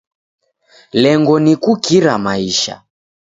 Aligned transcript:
Lengo 0.91 1.39
ni 1.39 1.55
kukira 1.55 2.17
maisha. 2.17 2.83